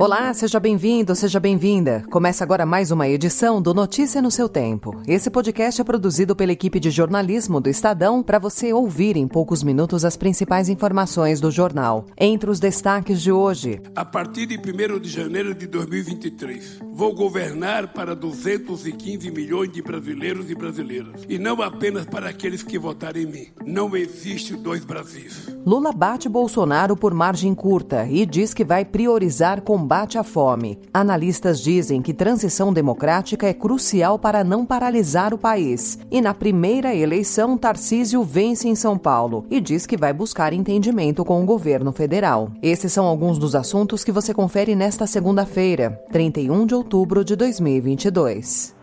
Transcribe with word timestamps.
Olá, 0.00 0.32
seja 0.32 0.60
bem-vindo, 0.60 1.12
seja 1.16 1.40
bem-vinda. 1.40 2.04
Começa 2.08 2.44
agora 2.44 2.64
mais 2.64 2.92
uma 2.92 3.08
edição 3.08 3.60
do 3.60 3.74
Notícia 3.74 4.22
no 4.22 4.30
seu 4.30 4.48
Tempo. 4.48 5.02
Esse 5.08 5.28
podcast 5.28 5.80
é 5.80 5.84
produzido 5.84 6.36
pela 6.36 6.52
equipe 6.52 6.78
de 6.78 6.88
jornalismo 6.88 7.60
do 7.60 7.68
Estadão 7.68 8.22
para 8.22 8.38
você 8.38 8.72
ouvir 8.72 9.16
em 9.16 9.26
poucos 9.26 9.60
minutos 9.64 10.04
as 10.04 10.16
principais 10.16 10.68
informações 10.68 11.40
do 11.40 11.50
jornal. 11.50 12.06
Entre 12.16 12.48
os 12.48 12.60
destaques 12.60 13.20
de 13.20 13.32
hoje. 13.32 13.82
A 13.96 14.04
partir 14.04 14.46
de 14.46 14.56
1 14.56 15.00
de 15.00 15.08
janeiro 15.08 15.52
de 15.52 15.66
2023, 15.66 16.78
vou 16.92 17.12
governar 17.12 17.88
para 17.88 18.14
215 18.14 19.32
milhões 19.32 19.72
de 19.72 19.82
brasileiros 19.82 20.48
e 20.48 20.54
brasileiras. 20.54 21.22
E 21.28 21.40
não 21.40 21.60
apenas 21.60 22.06
para 22.06 22.28
aqueles 22.28 22.62
que 22.62 22.78
votaram 22.78 23.20
em 23.20 23.26
mim. 23.26 23.46
Não 23.66 23.96
existe 23.96 24.54
dois 24.54 24.84
Brasis. 24.84 25.48
Lula 25.66 25.92
bate 25.92 26.28
Bolsonaro 26.28 26.96
por 26.96 27.12
margem 27.12 27.52
curta 27.52 28.06
e 28.08 28.24
diz 28.24 28.54
que 28.54 28.64
vai 28.64 28.84
priorizar 28.84 29.60
combate 29.60 29.87
combate 29.88 30.18
à 30.18 30.22
fome. 30.22 30.78
Analistas 30.92 31.62
dizem 31.62 32.02
que 32.02 32.12
transição 32.12 32.74
democrática 32.74 33.46
é 33.46 33.54
crucial 33.54 34.18
para 34.18 34.44
não 34.44 34.66
paralisar 34.66 35.32
o 35.32 35.38
país. 35.38 35.98
E 36.10 36.20
na 36.20 36.34
primeira 36.34 36.94
eleição, 36.94 37.56
Tarcísio 37.56 38.22
vence 38.22 38.68
em 38.68 38.74
São 38.74 38.98
Paulo 38.98 39.46
e 39.48 39.58
diz 39.58 39.86
que 39.86 39.96
vai 39.96 40.12
buscar 40.12 40.52
entendimento 40.52 41.24
com 41.24 41.42
o 41.42 41.46
governo 41.46 41.90
federal. 41.90 42.50
Esses 42.62 42.92
são 42.92 43.06
alguns 43.06 43.38
dos 43.38 43.54
assuntos 43.54 44.04
que 44.04 44.12
você 44.12 44.34
confere 44.34 44.74
nesta 44.74 45.06
segunda-feira, 45.06 45.98
31 46.12 46.66
de 46.66 46.74
outubro 46.74 47.24
de 47.24 47.34
2022. 47.34 48.76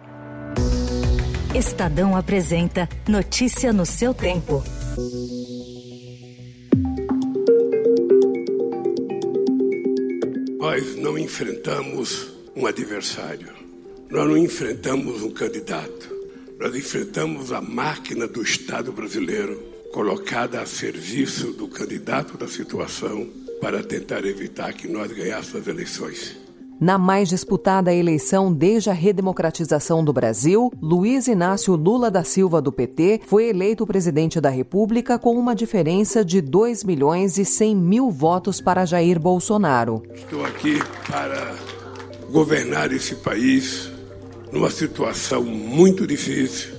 Estadão 1.53 2.17
apresenta 2.17 2.89
Notícia 3.07 3.71
no 3.71 3.85
seu 3.85 4.11
tempo. 4.11 4.63
Nós 10.75 10.93
não 10.97 11.17
enfrentamos 11.17 12.33
um 12.53 12.67
adversário, 12.67 13.47
nós 14.09 14.27
não 14.27 14.37
enfrentamos 14.37 15.23
um 15.23 15.31
candidato, 15.31 16.13
nós 16.59 16.75
enfrentamos 16.75 17.53
a 17.53 17.61
máquina 17.61 18.27
do 18.27 18.41
Estado 18.41 18.91
brasileiro 18.91 19.57
colocada 19.93 20.59
a 20.59 20.65
serviço 20.65 21.53
do 21.53 21.69
candidato 21.69 22.37
da 22.37 22.49
situação 22.49 23.25
para 23.61 23.81
tentar 23.81 24.25
evitar 24.25 24.73
que 24.73 24.85
nós 24.85 25.09
ganhássemos 25.13 25.61
as 25.61 25.67
eleições. 25.69 26.44
Na 26.79 26.97
mais 26.97 27.29
disputada 27.29 27.93
eleição 27.93 28.51
desde 28.51 28.89
a 28.89 28.93
redemocratização 28.93 30.03
do 30.03 30.11
Brasil, 30.11 30.69
Luiz 30.81 31.25
Inácio 31.27 31.73
Lula 31.73 32.11
da 32.11 32.21
Silva, 32.21 32.61
do 32.61 32.69
PT, 32.69 33.21
foi 33.25 33.47
eleito 33.47 33.87
presidente 33.87 34.41
da 34.41 34.49
República 34.49 35.17
com 35.17 35.37
uma 35.37 35.55
diferença 35.55 36.23
de 36.23 36.41
2 36.41 36.83
milhões 36.83 37.37
e 37.37 37.45
100 37.45 37.75
mil 37.77 38.11
votos 38.11 38.59
para 38.59 38.85
Jair 38.85 39.17
Bolsonaro. 39.17 40.03
Estou 40.13 40.43
aqui 40.43 40.79
para 41.07 41.55
governar 42.29 42.91
esse 42.91 43.15
país 43.15 43.89
numa 44.51 44.69
situação 44.69 45.43
muito 45.43 46.05
difícil, 46.05 46.73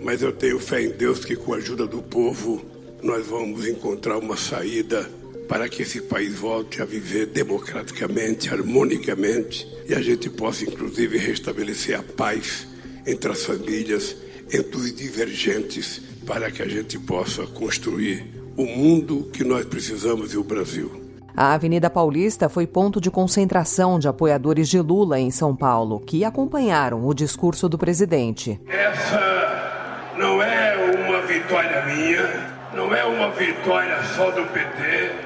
mas 0.00 0.22
eu 0.22 0.32
tenho 0.32 0.58
fé 0.58 0.82
em 0.82 0.90
Deus 0.92 1.26
que, 1.26 1.36
com 1.36 1.52
a 1.52 1.58
ajuda 1.58 1.86
do 1.86 2.00
povo, 2.00 2.62
nós 3.02 3.26
vamos 3.26 3.66
encontrar 3.68 4.16
uma 4.16 4.36
saída 4.36 5.10
para 5.52 5.68
que 5.68 5.82
esse 5.82 6.00
país 6.00 6.38
volte 6.38 6.80
a 6.80 6.86
viver 6.86 7.26
democraticamente, 7.26 8.48
harmonicamente 8.48 9.70
e 9.86 9.92
a 9.92 10.00
gente 10.00 10.30
possa, 10.30 10.64
inclusive, 10.64 11.18
restabelecer 11.18 12.00
a 12.00 12.02
paz 12.02 12.66
entre 13.06 13.30
as 13.30 13.44
famílias, 13.44 14.16
entre 14.50 14.74
os 14.78 14.96
divergentes, 14.96 16.00
para 16.26 16.50
que 16.50 16.62
a 16.62 16.66
gente 16.66 16.98
possa 16.98 17.46
construir 17.46 18.32
o 18.56 18.64
mundo 18.64 19.28
que 19.30 19.44
nós 19.44 19.66
precisamos 19.66 20.32
e 20.32 20.38
o 20.38 20.42
Brasil. 20.42 20.90
A 21.36 21.52
Avenida 21.52 21.90
Paulista 21.90 22.48
foi 22.48 22.66
ponto 22.66 22.98
de 22.98 23.10
concentração 23.10 23.98
de 23.98 24.08
apoiadores 24.08 24.70
de 24.70 24.80
Lula 24.80 25.20
em 25.20 25.30
São 25.30 25.54
Paulo, 25.54 26.00
que 26.00 26.24
acompanharam 26.24 27.06
o 27.06 27.12
discurso 27.12 27.68
do 27.68 27.76
presidente. 27.76 28.58
Essa 28.66 30.14
não 30.16 30.42
é 30.42 30.96
uma 31.06 31.20
vitória 31.26 31.84
minha, 31.84 32.52
não 32.74 32.94
é 32.94 33.04
uma 33.04 33.30
vitória 33.32 34.02
só 34.16 34.30
do 34.30 34.46
PT, 34.46 35.21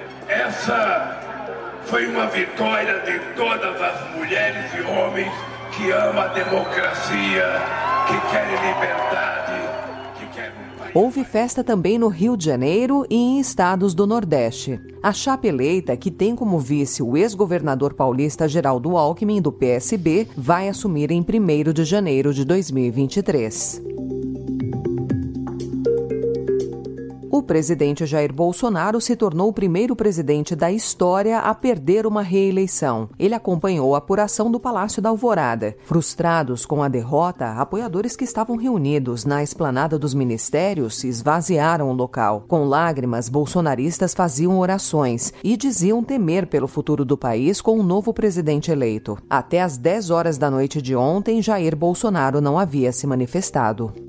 essa 0.46 1.82
foi 1.86 2.06
uma 2.06 2.26
vitória 2.26 3.00
de 3.00 3.18
todas 3.34 3.80
as 3.82 4.16
mulheres 4.16 4.72
e 4.74 4.80
homens 4.82 5.32
que 5.72 5.90
amam 5.90 6.22
a 6.22 6.28
democracia, 6.28 7.44
que 8.06 8.30
querem 8.30 8.54
liberdade, 8.54 9.52
que 10.18 10.26
querem 10.34 10.52
um 10.52 10.78
país... 10.78 10.94
Houve 10.94 11.24
festa 11.24 11.64
também 11.64 11.98
no 11.98 12.08
Rio 12.08 12.36
de 12.36 12.44
Janeiro 12.44 13.04
e 13.10 13.16
em 13.16 13.40
estados 13.40 13.92
do 13.92 14.06
Nordeste. 14.06 14.80
A 15.02 15.12
chapa 15.12 15.48
eleita, 15.48 15.96
que 15.96 16.10
tem 16.10 16.36
como 16.36 16.60
vice 16.60 17.02
o 17.02 17.16
ex-governador 17.16 17.94
paulista 17.94 18.48
Geraldo 18.48 18.96
Alckmin, 18.96 19.42
do 19.42 19.52
PSB, 19.52 20.28
vai 20.36 20.68
assumir 20.68 21.10
em 21.10 21.20
1 21.20 21.72
de 21.72 21.84
janeiro 21.84 22.32
de 22.32 22.44
2023. 22.44 23.95
O 27.36 27.42
presidente 27.42 28.06
Jair 28.06 28.32
Bolsonaro 28.32 28.98
se 28.98 29.14
tornou 29.14 29.50
o 29.50 29.52
primeiro 29.52 29.94
presidente 29.94 30.56
da 30.56 30.72
história 30.72 31.38
a 31.40 31.54
perder 31.54 32.06
uma 32.06 32.22
reeleição. 32.22 33.10
Ele 33.18 33.34
acompanhou 33.34 33.94
a 33.94 33.98
apuração 33.98 34.50
do 34.50 34.58
Palácio 34.58 35.02
da 35.02 35.10
Alvorada. 35.10 35.76
Frustrados 35.84 36.64
com 36.64 36.82
a 36.82 36.88
derrota, 36.88 37.52
apoiadores 37.52 38.16
que 38.16 38.24
estavam 38.24 38.56
reunidos 38.56 39.26
na 39.26 39.42
esplanada 39.42 39.98
dos 39.98 40.14
ministérios 40.14 41.04
esvaziaram 41.04 41.90
o 41.90 41.92
local. 41.92 42.46
Com 42.48 42.64
lágrimas, 42.64 43.28
bolsonaristas 43.28 44.14
faziam 44.14 44.58
orações 44.58 45.30
e 45.44 45.58
diziam 45.58 46.02
temer 46.02 46.46
pelo 46.46 46.66
futuro 46.66 47.04
do 47.04 47.18
país 47.18 47.60
com 47.60 47.72
o 47.72 47.80
um 47.80 47.82
novo 47.82 48.14
presidente 48.14 48.70
eleito. 48.70 49.18
Até 49.28 49.60
às 49.60 49.76
10 49.76 50.08
horas 50.08 50.38
da 50.38 50.50
noite 50.50 50.80
de 50.80 50.96
ontem, 50.96 51.42
Jair 51.42 51.76
Bolsonaro 51.76 52.40
não 52.40 52.58
havia 52.58 52.92
se 52.92 53.06
manifestado. 53.06 54.05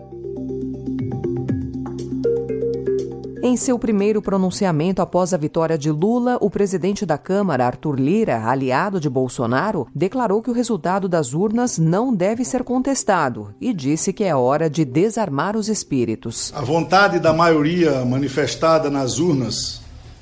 Em 3.48 3.56
seu 3.56 3.80
primeiro 3.80 4.22
pronunciamento 4.22 5.02
após 5.02 5.34
a 5.34 5.38
vitória 5.38 5.78
de 5.78 5.90
Lula, 5.90 6.38
o 6.42 6.50
presidente 6.50 7.06
da 7.06 7.18
Câmara, 7.18 7.66
Arthur 7.66 7.98
Lira, 7.98 8.44
aliado 8.44 9.00
de 9.00 9.10
Bolsonaro, 9.10 9.88
declarou 9.96 10.42
que 10.42 10.50
o 10.50 10.54
resultado 10.54 11.08
das 11.08 11.34
urnas 11.34 11.78
não 11.78 12.14
deve 12.14 12.44
ser 12.44 12.66
contestado 12.66 13.56
e 13.62 13.72
disse 13.72 14.12
que 14.12 14.26
é 14.26 14.36
hora 14.36 14.70
de 14.70 14.84
desarmar 14.84 15.56
os 15.56 15.70
espíritos. 15.70 16.52
A 16.54 16.60
vontade 16.60 17.22
da 17.22 17.32
maioria 17.32 18.04
manifestada 18.04 18.90
nas 18.90 19.18
urnas 19.18 19.80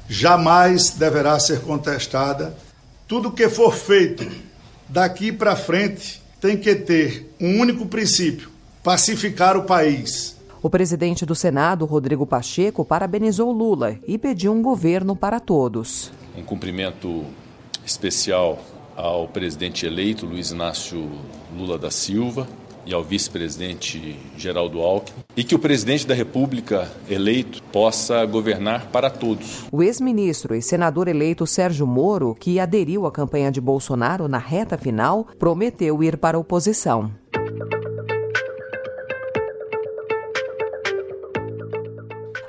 jamais 0.08 0.92
deverá 0.92 1.40
ser 1.40 1.62
contestada. 1.62 2.56
Tudo 3.08 3.32
que 3.32 3.50
for 3.50 3.74
feito 3.74 4.24
daqui 4.88 5.32
para 5.32 5.56
frente 5.56 6.22
tem 6.40 6.56
que 6.56 6.76
ter 6.76 7.36
um 7.42 7.60
único 7.60 7.88
princípio: 7.88 8.52
pacificar 8.84 9.58
o 9.58 9.64
país 9.64 10.35
o 10.66 10.70
presidente 10.70 11.28
do 11.28 11.36
Senado, 11.36 11.86
Rodrigo 11.86 12.26
Pacheco, 12.26 12.84
parabenizou 12.84 13.52
Lula 13.52 14.00
e 14.08 14.18
pediu 14.18 14.52
um 14.52 14.64
governo 14.64 15.16
para 15.16 15.40
todos. 15.40 16.12
Um 16.36 16.42
cumprimento 16.42 17.24
especial 17.86 18.58
ao 18.96 19.28
presidente 19.28 19.86
eleito 19.86 20.26
Luiz 20.26 20.50
Inácio 20.50 21.08
Lula 21.56 21.78
da 21.78 21.92
Silva 21.92 22.48
e 22.84 22.96
ao 22.96 23.04
vice-presidente 23.04 24.18
Geraldo 24.36 24.82
Alckmin 24.82 25.24
e 25.38 25.44
que 25.44 25.54
o 25.54 25.60
presidente 25.60 26.08
da 26.08 26.16
República 26.16 26.92
eleito 27.08 27.62
possa 27.72 28.26
governar 28.26 28.88
para 28.88 29.12
todos. 29.12 29.66
O 29.72 29.84
ex-ministro 29.84 30.56
e 30.56 30.64
senador 30.64 31.08
eleito 31.08 31.46
Sérgio 31.46 31.86
Moro, 31.86 32.34
que 32.34 32.60
aderiu 32.60 33.06
à 33.06 33.12
campanha 33.12 33.52
de 33.52 33.62
Bolsonaro 33.62 34.28
na 34.28 34.40
reta 34.40 34.80
final, 34.80 35.28
prometeu 35.38 36.02
ir 36.02 36.18
para 36.18 36.38
a 36.38 36.40
oposição. 36.40 37.12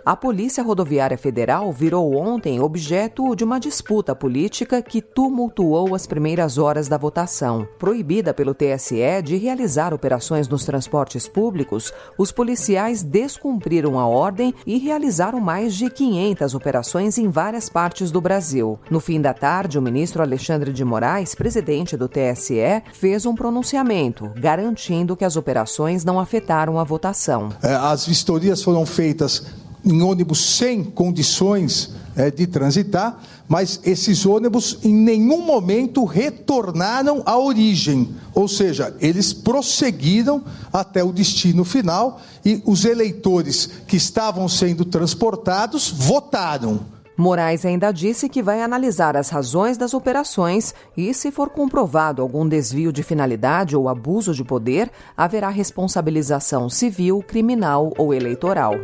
A 0.07 0.15
Polícia 0.15 0.63
Rodoviária 0.63 1.19
Federal 1.19 1.73
virou 1.73 2.15
ontem 2.15 2.61
objeto 2.61 3.35
de 3.35 3.43
uma 3.43 3.59
disputa 3.59 4.15
política 4.15 4.81
que 4.81 5.03
tumultuou 5.03 5.97
as 5.97 6.07
primeiras 6.07 6.59
horas 6.59 6.87
da 6.87 6.97
votação. 6.97 7.67
Proibida 7.77 8.33
pelo 8.33 8.55
TSE 8.55 9.21
de 9.25 9.37
realizar 9.37 9.93
operações 9.93 10.47
nos 10.47 10.65
transportes 10.65 11.27
públicos, 11.27 11.93
os 12.17 12.31
policiais 12.31 13.03
descumpriram 13.03 13.99
a 13.99 14.07
ordem 14.07 14.55
e 14.65 14.79
realizaram 14.79 15.41
mais 15.41 15.75
de 15.75 15.91
500 15.91 16.55
operações 16.55 17.19
em 17.19 17.29
várias 17.29 17.69
partes 17.69 18.13
do 18.13 18.21
Brasil. 18.21 18.79
No 18.89 19.01
fim 19.01 19.21
da 19.21 19.35
tarde, 19.35 19.77
o 19.77 19.83
ministro 19.83 20.23
Alexandre 20.23 20.73
de 20.73 20.85
Moraes, 20.85 21.35
presidente 21.35 21.97
do 21.97 22.09
TSE, 22.09 22.81
fez 22.93 23.27
um 23.27 23.35
pronunciamento 23.35 24.31
garantindo 24.37 25.17
que 25.17 25.25
as 25.25 25.35
operações 25.35 26.05
não 26.05 26.21
afetaram 26.21 26.79
a 26.79 26.85
votação. 26.85 27.49
É, 27.61 27.75
as 27.75 28.07
vistorias 28.07 28.63
foram 28.63 28.87
feitas 28.87 29.66
em 29.87 30.03
ônibus 30.03 30.57
sem 30.57 30.83
condições 30.83 31.95
é, 32.17 32.31
de 32.31 32.47
transitar, 32.47 33.23
mas 33.49 33.81
esses 33.85 34.27
ônibus 34.27 34.79
em 34.83 34.93
nenhum 34.93 35.43
momento 35.43 36.05
retornaram 36.05 37.23
à 37.25 37.39
origem, 37.39 38.15
ou 38.35 38.49
seja, 38.49 38.95
eles 39.01 39.33
prosseguiram 39.33 40.43
até 40.73 41.05
o 41.05 41.13
destino 41.13 41.65
final 41.65 42.21
e 42.45 42.61
os 42.67 42.85
eleitores 42.85 43.71
que 43.87 43.97
estavam 43.97 44.49
sendo 44.49 44.85
transportados 44.85 45.91
votaram. 45.91 46.81
Moraes 47.17 47.65
ainda 47.65 47.93
disse 47.93 48.29
que 48.29 48.43
vai 48.43 48.61
analisar 48.61 49.17
as 49.17 49.31
razões 49.31 49.79
das 49.79 49.95
operações 49.95 50.75
e, 50.95 51.15
se 51.15 51.31
for 51.31 51.49
comprovado 51.49 52.21
algum 52.21 52.47
desvio 52.47 52.93
de 52.93 53.03
finalidade 53.03 53.75
ou 53.75 53.89
abuso 53.89 54.35
de 54.35 54.45
poder, 54.45 54.91
haverá 55.17 55.49
responsabilização 55.49 56.69
civil, 56.69 57.25
criminal 57.27 57.95
ou 57.97 58.13
eleitoral. 58.13 58.75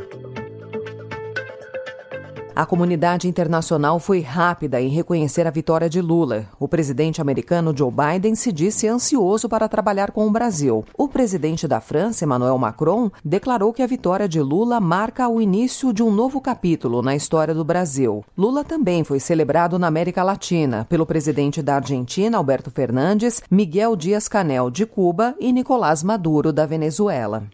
A 2.55 2.67
comunidade 2.67 3.27
internacional 3.27 3.99
foi 3.99 4.21
rápida 4.21 4.79
em 4.79 4.89
reconhecer 4.89 5.47
a 5.47 5.51
vitória 5.51 5.89
de 5.89 6.03
Lula. 6.03 6.47
O 6.61 6.69
presidente 6.69 7.21
americano 7.21 7.75
Joe 7.75 7.91
Biden 7.91 8.35
se 8.35 8.53
disse 8.53 8.87
ansioso 8.87 9.49
para 9.49 9.69
trabalhar 9.69 10.11
com 10.11 10.27
o 10.27 10.31
Brasil. 10.31 10.85
O 10.97 11.09
presidente 11.09 11.67
da 11.67 11.81
França, 11.81 12.25
Emmanuel 12.25 12.59
Macron, 12.59 13.11
declarou 13.25 13.73
que 13.73 13.83
a 13.83 13.87
vitória 13.87 14.29
de 14.29 14.41
Lula 14.41 14.81
marca 14.81 15.29
o 15.29 15.41
início 15.41 15.95
de 15.95 16.03
um 16.03 16.11
novo 16.11 16.43
capítulo 16.43 17.01
na 17.01 17.17
história 17.17 17.55
do 17.55 17.65
Brasil. 17.65 18.23
Lula 18.37 18.63
também 18.63 19.03
foi 19.03 19.19
celebrado 19.19 19.79
na 19.79 19.87
América 19.87 20.23
Latina 20.23 20.87
pelo 20.91 21.07
presidente 21.07 21.63
da 21.63 21.77
Argentina, 21.77 22.37
Alberto 22.37 22.71
Fernandes, 22.71 23.43
Miguel 23.51 23.97
Dias-Canel, 23.97 24.71
de 24.71 24.85
Cuba, 24.85 25.35
e 25.41 25.53
Nicolás 25.53 26.03
Maduro, 26.03 26.53
da 26.53 26.67
Venezuela. 26.67 27.45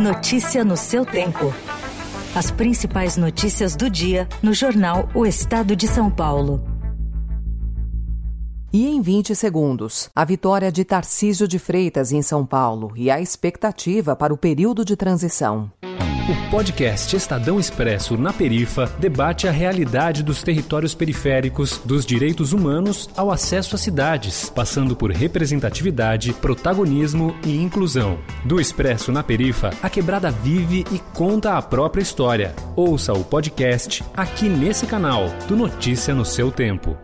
Notícia 0.00 0.64
no 0.64 0.78
seu 0.78 1.04
tempo. 1.04 1.52
As 2.32 2.48
principais 2.48 3.16
notícias 3.16 3.74
do 3.74 3.90
dia 3.90 4.28
no 4.40 4.54
jornal 4.54 5.08
O 5.12 5.26
Estado 5.26 5.74
de 5.74 5.88
São 5.88 6.08
Paulo. 6.08 6.62
E 8.72 8.86
em 8.86 9.02
20 9.02 9.34
segundos, 9.34 10.08
a 10.14 10.24
vitória 10.24 10.70
de 10.70 10.84
Tarcísio 10.84 11.48
de 11.48 11.58
Freitas 11.58 12.12
em 12.12 12.22
São 12.22 12.46
Paulo 12.46 12.92
e 12.94 13.10
a 13.10 13.20
expectativa 13.20 14.14
para 14.14 14.32
o 14.32 14.36
período 14.36 14.84
de 14.84 14.94
transição. 14.94 15.72
O 16.28 16.50
podcast 16.50 17.16
Estadão 17.16 17.58
Expresso 17.58 18.16
na 18.16 18.32
Perifa 18.32 18.86
debate 18.98 19.48
a 19.48 19.50
realidade 19.50 20.22
dos 20.22 20.42
territórios 20.42 20.94
periféricos, 20.94 21.80
dos 21.84 22.06
direitos 22.06 22.52
humanos 22.52 23.08
ao 23.16 23.32
acesso 23.32 23.74
às 23.74 23.80
cidades, 23.80 24.48
passando 24.48 24.94
por 24.94 25.10
representatividade, 25.10 26.32
protagonismo 26.34 27.34
e 27.44 27.56
inclusão. 27.56 28.18
Do 28.44 28.60
Expresso 28.60 29.10
na 29.10 29.22
Perifa, 29.22 29.70
a 29.82 29.90
quebrada 29.90 30.30
vive 30.30 30.84
e 30.92 30.98
conta 31.12 31.56
a 31.56 31.62
própria 31.62 32.02
história. 32.02 32.54
Ouça 32.76 33.12
o 33.12 33.24
podcast 33.24 34.04
aqui 34.16 34.48
nesse 34.48 34.86
canal, 34.86 35.24
do 35.48 35.56
Notícia 35.56 36.14
no 36.14 36.24
seu 36.24 36.52
tempo. 36.52 36.96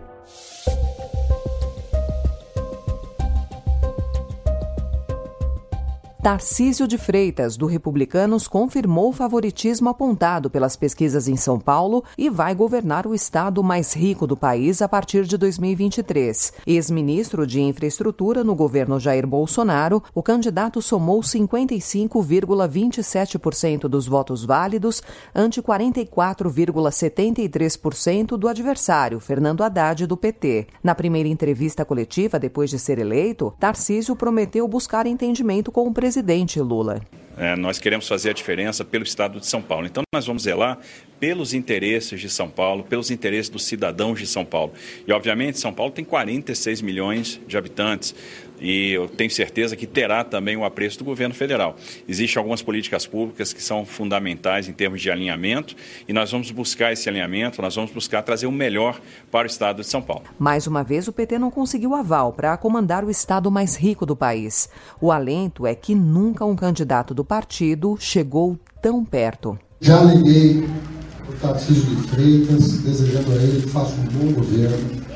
Tarcísio 6.26 6.88
de 6.88 6.98
Freitas, 6.98 7.56
do 7.56 7.66
Republicanos, 7.66 8.48
confirmou 8.48 9.10
o 9.10 9.12
favoritismo 9.12 9.88
apontado 9.88 10.50
pelas 10.50 10.74
pesquisas 10.74 11.28
em 11.28 11.36
São 11.36 11.56
Paulo 11.56 12.02
e 12.18 12.28
vai 12.28 12.52
governar 12.52 13.06
o 13.06 13.14
estado 13.14 13.62
mais 13.62 13.94
rico 13.94 14.26
do 14.26 14.36
país 14.36 14.82
a 14.82 14.88
partir 14.88 15.24
de 15.24 15.38
2023. 15.38 16.54
Ex-ministro 16.66 17.46
de 17.46 17.60
Infraestrutura 17.60 18.42
no 18.42 18.56
governo 18.56 18.98
Jair 18.98 19.24
Bolsonaro, 19.24 20.02
o 20.12 20.20
candidato 20.20 20.82
somou 20.82 21.20
55,27% 21.20 23.82
dos 23.82 24.08
votos 24.08 24.44
válidos 24.44 25.04
ante 25.32 25.62
44,73% 25.62 28.36
do 28.36 28.48
adversário, 28.48 29.20
Fernando 29.20 29.62
Haddad, 29.62 30.08
do 30.08 30.16
PT. 30.16 30.66
Na 30.82 30.92
primeira 30.92 31.28
entrevista 31.28 31.84
coletiva 31.84 32.36
depois 32.36 32.68
de 32.68 32.80
ser 32.80 32.98
eleito, 32.98 33.54
Tarcísio 33.60 34.16
prometeu 34.16 34.66
buscar 34.66 35.06
entendimento 35.06 35.70
com 35.70 35.86
o 35.86 35.94
presidente 35.94 36.15
presidente 36.16 36.58
Lula. 36.60 37.02
É, 37.36 37.54
nós 37.54 37.78
queremos 37.78 38.08
fazer 38.08 38.30
a 38.30 38.32
diferença 38.32 38.82
pelo 38.82 39.04
Estado 39.04 39.38
de 39.38 39.46
São 39.46 39.60
Paulo. 39.60 39.86
Então, 39.86 40.02
nós 40.14 40.26
vamos 40.26 40.44
zelar 40.44 40.78
pelos 41.18 41.54
interesses 41.54 42.20
de 42.20 42.28
São 42.28 42.48
Paulo, 42.48 42.84
pelos 42.84 43.10
interesses 43.10 43.48
dos 43.48 43.64
cidadãos 43.64 44.18
de 44.18 44.26
São 44.26 44.44
Paulo. 44.44 44.72
E, 45.06 45.12
obviamente, 45.12 45.58
São 45.58 45.72
Paulo 45.72 45.92
tem 45.92 46.04
46 46.04 46.82
milhões 46.82 47.40
de 47.46 47.56
habitantes 47.56 48.14
e 48.60 48.92
eu 48.92 49.08
tenho 49.08 49.30
certeza 49.30 49.76
que 49.76 49.86
terá 49.86 50.24
também 50.24 50.56
o 50.56 50.64
apreço 50.64 50.98
do 50.98 51.04
governo 51.04 51.34
federal. 51.34 51.76
Existem 52.08 52.38
algumas 52.38 52.62
políticas 52.62 53.06
públicas 53.06 53.52
que 53.52 53.62
são 53.62 53.84
fundamentais 53.84 54.68
em 54.68 54.72
termos 54.72 55.00
de 55.00 55.10
alinhamento 55.10 55.76
e 56.08 56.12
nós 56.12 56.30
vamos 56.30 56.50
buscar 56.50 56.92
esse 56.92 57.08
alinhamento, 57.08 57.60
nós 57.60 57.74
vamos 57.74 57.90
buscar 57.90 58.22
trazer 58.22 58.46
o 58.46 58.52
melhor 58.52 59.00
para 59.30 59.44
o 59.44 59.46
estado 59.46 59.82
de 59.82 59.86
São 59.86 60.02
Paulo. 60.02 60.24
Mais 60.38 60.66
uma 60.66 60.82
vez, 60.82 61.08
o 61.08 61.12
PT 61.12 61.38
não 61.38 61.50
conseguiu 61.50 61.94
aval 61.94 62.32
para 62.32 62.56
comandar 62.56 63.04
o 63.04 63.10
estado 63.10 63.50
mais 63.50 63.76
rico 63.76 64.06
do 64.06 64.16
país. 64.16 64.68
O 65.00 65.12
alento 65.12 65.66
é 65.66 65.74
que 65.74 65.94
nunca 65.94 66.44
um 66.44 66.56
candidato 66.56 67.12
do 67.12 67.24
partido 67.24 67.96
chegou 67.98 68.58
tão 68.80 69.04
perto. 69.04 69.58
Já 69.80 70.00
liguei 70.02 70.64
Tarcísio 71.40 71.84
de 71.84 72.08
Freitas, 72.08 72.78
desejando 72.78 73.32
a 73.32 73.34
ele 73.36 73.62
que 73.62 73.70
faça 73.70 73.92
um 73.92 74.04
bom 74.04 74.32
governo 74.32 75.06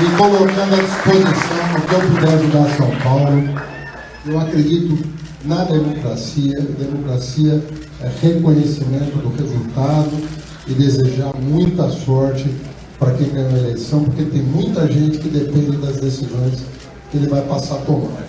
me 0.00 0.10
colocando 0.16 0.74
à 0.74 0.82
disposição 0.82 1.72
no 1.72 1.80
que 1.80 1.94
eu 1.94 2.00
puder 2.00 2.34
ajudar 2.34 2.76
São 2.76 2.90
Paulo. 3.02 3.60
Eu 4.26 4.40
acredito 4.40 4.98
na 5.44 5.64
democracia. 5.64 6.60
Democracia 6.78 7.64
é 8.02 8.10
reconhecimento 8.20 9.16
do 9.18 9.30
resultado 9.30 10.10
e 10.66 10.74
desejar 10.74 11.32
muita 11.40 11.88
sorte 11.90 12.50
para 12.98 13.12
quem 13.14 13.28
ganhou 13.28 13.54
a 13.54 13.58
eleição, 13.58 14.04
porque 14.04 14.24
tem 14.24 14.42
muita 14.42 14.86
gente 14.90 15.18
que 15.18 15.28
depende 15.28 15.76
das 15.78 15.96
decisões 15.96 16.64
que 17.10 17.16
ele 17.16 17.28
vai 17.28 17.42
passar 17.42 17.76
a 17.76 17.78
tomar. 17.78 18.24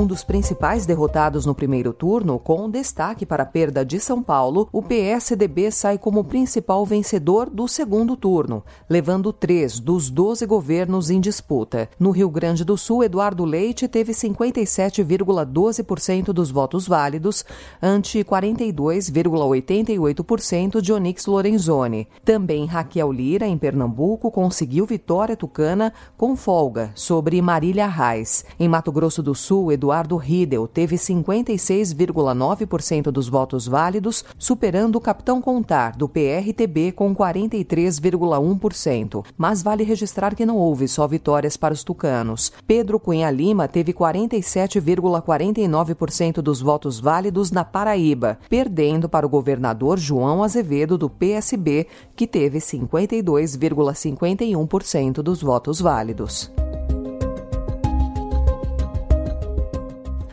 Um 0.00 0.06
dos 0.06 0.24
principais 0.24 0.86
derrotados 0.86 1.44
no 1.44 1.54
primeiro 1.54 1.92
turno, 1.92 2.38
com 2.38 2.70
destaque 2.70 3.26
para 3.26 3.42
a 3.42 3.46
perda 3.46 3.84
de 3.84 4.00
São 4.00 4.22
Paulo, 4.22 4.66
o 4.72 4.80
PSDB 4.80 5.70
sai 5.70 5.98
como 5.98 6.24
principal 6.24 6.86
vencedor 6.86 7.50
do 7.50 7.68
segundo 7.68 8.16
turno, 8.16 8.64
levando 8.88 9.30
três 9.30 9.78
dos 9.78 10.08
12 10.08 10.46
governos 10.46 11.10
em 11.10 11.20
disputa. 11.20 11.86
No 11.98 12.12
Rio 12.12 12.30
Grande 12.30 12.64
do 12.64 12.78
Sul, 12.78 13.04
Eduardo 13.04 13.44
Leite 13.44 13.86
teve 13.86 14.12
57,12% 14.12 16.32
dos 16.32 16.50
votos 16.50 16.88
válidos, 16.88 17.44
ante 17.82 18.24
42,88% 18.24 20.80
de 20.80 20.94
Onix 20.94 21.26
Lorenzoni. 21.26 22.08
Também 22.24 22.64
Raquel 22.64 23.12
Lira, 23.12 23.46
em 23.46 23.58
Pernambuco, 23.58 24.30
conseguiu 24.30 24.86
vitória 24.86 25.36
tucana 25.36 25.92
com 26.16 26.34
folga 26.34 26.90
sobre 26.94 27.42
Marília 27.42 27.86
Reis. 27.86 28.46
Em 28.58 28.66
Mato 28.66 28.90
Grosso 28.90 29.22
do 29.22 29.34
Sul, 29.34 29.70
Eduardo 29.70 29.89
Eduardo 29.90 30.16
Riedel 30.16 30.68
teve 30.68 30.94
56,9% 30.94 33.10
dos 33.10 33.28
votos 33.28 33.66
válidos, 33.66 34.24
superando 34.38 34.94
o 34.94 35.00
capitão 35.00 35.42
Contar, 35.42 35.96
do 35.96 36.08
PRTB, 36.08 36.92
com 36.92 37.12
43,1%. 37.12 39.24
Mas 39.36 39.64
vale 39.64 39.82
registrar 39.82 40.36
que 40.36 40.46
não 40.46 40.56
houve 40.56 40.86
só 40.86 41.08
vitórias 41.08 41.56
para 41.56 41.74
os 41.74 41.82
tucanos. 41.82 42.52
Pedro 42.68 43.00
Cunha 43.00 43.32
Lima 43.32 43.66
teve 43.66 43.92
47,49% 43.92 46.34
dos 46.34 46.60
votos 46.60 47.00
válidos 47.00 47.50
na 47.50 47.64
Paraíba, 47.64 48.38
perdendo 48.48 49.08
para 49.08 49.26
o 49.26 49.28
governador 49.28 49.98
João 49.98 50.44
Azevedo, 50.44 50.96
do 50.96 51.10
PSB, 51.10 51.88
que 52.14 52.28
teve 52.28 52.58
52,51% 52.58 55.14
dos 55.14 55.42
votos 55.42 55.80
válidos. 55.80 56.48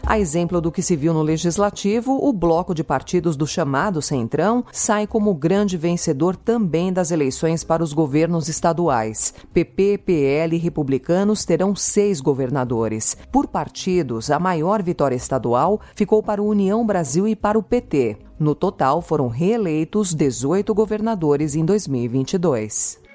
A 0.09 0.17
exemplo 0.17 0.61
do 0.61 0.71
que 0.71 0.81
se 0.81 0.95
viu 0.95 1.13
no 1.13 1.21
Legislativo, 1.21 2.17
o 2.25 2.31
bloco 2.31 2.73
de 2.73 2.81
partidos 2.81 3.35
do 3.35 3.45
chamado 3.45 4.01
Centrão 4.01 4.63
sai 4.71 5.05
como 5.05 5.33
grande 5.33 5.75
vencedor 5.75 6.37
também 6.37 6.93
das 6.93 7.11
eleições 7.11 7.61
para 7.61 7.83
os 7.83 7.91
governos 7.91 8.47
estaduais. 8.47 9.33
PP, 9.53 9.97
PL 9.97 10.55
e 10.55 10.59
republicanos 10.59 11.43
terão 11.43 11.75
seis 11.75 12.21
governadores. 12.21 13.17
Por 13.29 13.47
partidos, 13.47 14.31
a 14.31 14.39
maior 14.39 14.81
vitória 14.81 15.13
estadual 15.13 15.81
ficou 15.93 16.23
para 16.23 16.41
o 16.41 16.47
União 16.47 16.85
Brasil 16.85 17.27
e 17.27 17.35
para 17.35 17.59
o 17.59 17.63
PT. 17.63 18.15
No 18.39 18.55
total, 18.55 19.01
foram 19.01 19.27
reeleitos 19.27 20.13
18 20.13 20.73
governadores 20.73 21.53
em 21.53 21.65
2022. 21.65 23.06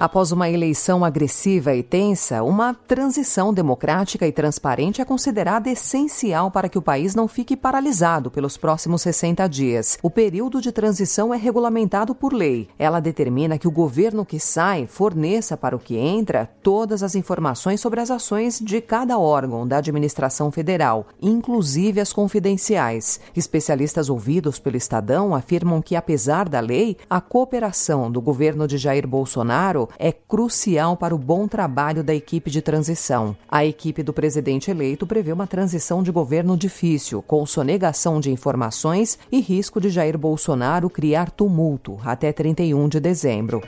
Após 0.00 0.30
uma 0.30 0.48
eleição 0.48 1.04
agressiva 1.04 1.74
e 1.74 1.82
tensa, 1.82 2.44
uma 2.44 2.72
transição 2.72 3.52
democrática 3.52 4.28
e 4.28 4.30
transparente 4.30 5.00
é 5.02 5.04
considerada 5.04 5.68
essencial 5.68 6.52
para 6.52 6.68
que 6.68 6.78
o 6.78 6.82
país 6.82 7.16
não 7.16 7.26
fique 7.26 7.56
paralisado 7.56 8.30
pelos 8.30 8.56
próximos 8.56 9.02
60 9.02 9.48
dias. 9.48 9.98
O 10.00 10.08
período 10.08 10.60
de 10.60 10.70
transição 10.70 11.34
é 11.34 11.36
regulamentado 11.36 12.14
por 12.14 12.32
lei. 12.32 12.68
Ela 12.78 13.00
determina 13.00 13.58
que 13.58 13.66
o 13.66 13.72
governo 13.72 14.24
que 14.24 14.38
sai 14.38 14.86
forneça 14.86 15.56
para 15.56 15.74
o 15.74 15.80
que 15.80 15.96
entra 15.96 16.48
todas 16.62 17.02
as 17.02 17.16
informações 17.16 17.80
sobre 17.80 18.00
as 18.00 18.08
ações 18.08 18.60
de 18.60 18.80
cada 18.80 19.18
órgão 19.18 19.66
da 19.66 19.78
administração 19.78 20.52
federal, 20.52 21.08
inclusive 21.20 22.00
as 22.00 22.12
confidenciais. 22.12 23.18
Especialistas 23.34 24.08
ouvidos 24.08 24.60
pelo 24.60 24.76
Estadão 24.76 25.34
afirmam 25.34 25.82
que, 25.82 25.96
apesar 25.96 26.48
da 26.48 26.60
lei, 26.60 26.96
a 27.10 27.20
cooperação 27.20 28.08
do 28.08 28.20
governo 28.20 28.68
de 28.68 28.78
Jair 28.78 29.08
É 29.98 30.12
crucial 30.12 30.96
para 30.96 31.14
o 31.14 31.18
bom 31.18 31.46
trabalho 31.46 32.02
da 32.02 32.14
equipe 32.14 32.50
de 32.50 32.60
transição. 32.60 33.36
A 33.48 33.64
equipe 33.64 34.02
do 34.02 34.12
presidente 34.12 34.70
eleito 34.70 35.06
prevê 35.06 35.32
uma 35.32 35.46
transição 35.46 36.02
de 36.02 36.10
governo 36.10 36.56
difícil, 36.56 37.22
com 37.22 37.44
sonegação 37.46 38.20
de 38.20 38.30
informações 38.30 39.18
e 39.30 39.40
risco 39.40 39.80
de 39.80 39.90
Jair 39.90 40.18
Bolsonaro 40.18 40.90
criar 40.90 41.30
tumulto 41.30 41.98
até 42.04 42.32
31 42.32 42.88
de 42.88 43.00
dezembro. 43.00 43.62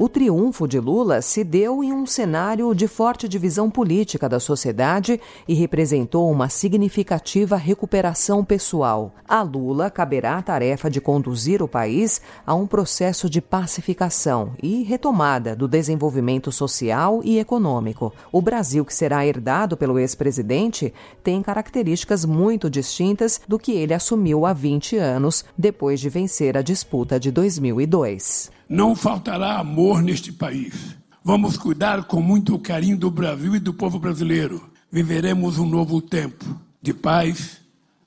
O 0.00 0.08
triunfo 0.08 0.68
de 0.68 0.78
Lula 0.78 1.20
se 1.20 1.42
deu 1.42 1.82
em 1.82 1.92
um 1.92 2.06
cenário 2.06 2.72
de 2.72 2.86
forte 2.86 3.28
divisão 3.28 3.68
política 3.68 4.28
da 4.28 4.38
sociedade 4.38 5.20
e 5.48 5.54
representou 5.54 6.30
uma 6.30 6.48
significativa 6.48 7.56
recuperação 7.56 8.44
pessoal. 8.44 9.12
A 9.26 9.42
Lula 9.42 9.90
caberá 9.90 10.38
a 10.38 10.42
tarefa 10.42 10.88
de 10.88 11.00
conduzir 11.00 11.60
o 11.64 11.66
país 11.66 12.20
a 12.46 12.54
um 12.54 12.64
processo 12.64 13.28
de 13.28 13.40
pacificação 13.40 14.52
e 14.62 14.84
retomada 14.84 15.56
do 15.56 15.66
desenvolvimento 15.66 16.52
social 16.52 17.20
e 17.24 17.40
econômico. 17.40 18.12
O 18.30 18.40
Brasil 18.40 18.84
que 18.84 18.94
será 18.94 19.26
herdado 19.26 19.76
pelo 19.76 19.98
ex-presidente 19.98 20.94
tem 21.24 21.42
características 21.42 22.24
muito 22.24 22.70
distintas 22.70 23.40
do 23.48 23.58
que 23.58 23.72
ele 23.72 23.92
assumiu 23.92 24.46
há 24.46 24.52
20 24.52 24.96
anos, 24.96 25.44
depois 25.58 25.98
de 25.98 26.08
vencer 26.08 26.56
a 26.56 26.62
disputa 26.62 27.18
de 27.18 27.32
2002. 27.32 28.57
Não 28.68 28.94
faltará 28.94 29.58
amor 29.58 30.02
neste 30.02 30.30
país. 30.30 30.94
Vamos 31.24 31.56
cuidar 31.56 32.04
com 32.04 32.20
muito 32.20 32.58
carinho 32.58 32.98
do 32.98 33.10
Brasil 33.10 33.56
e 33.56 33.58
do 33.58 33.72
povo 33.72 33.98
brasileiro. 33.98 34.62
Viveremos 34.92 35.58
um 35.58 35.66
novo 35.66 36.02
tempo 36.02 36.44
de 36.82 36.92
paz, 36.92 37.62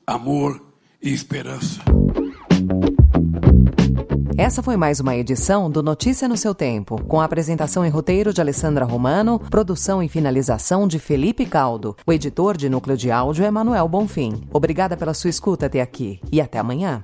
amor 0.05 0.61
e 1.01 1.11
esperança. 1.11 1.81
Essa 4.37 4.61
foi 4.61 4.77
mais 4.77 4.99
uma 4.99 5.15
edição 5.15 5.69
do 5.69 5.81
Notícia 5.81 6.27
no 6.27 6.37
seu 6.37 6.53
Tempo, 6.53 7.03
com 7.05 7.19
a 7.19 7.25
apresentação 7.25 7.83
e 7.83 7.89
roteiro 7.89 8.31
de 8.31 8.39
Alessandra 8.39 8.85
Romano, 8.85 9.39
produção 9.39 10.01
e 10.01 10.07
finalização 10.07 10.87
de 10.87 10.99
Felipe 10.99 11.45
Caldo. 11.45 11.95
O 12.05 12.13
editor 12.13 12.55
de 12.55 12.69
núcleo 12.69 12.95
de 12.95 13.09
áudio 13.09 13.45
é 13.45 13.49
Manuel 13.49 13.87
Bonfim. 13.87 14.43
Obrigada 14.53 14.95
pela 14.95 15.15
sua 15.15 15.31
escuta 15.31 15.65
até 15.65 15.81
aqui 15.81 16.19
e 16.31 16.39
até 16.39 16.59
amanhã. 16.59 17.03